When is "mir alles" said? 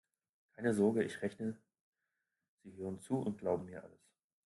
3.65-4.09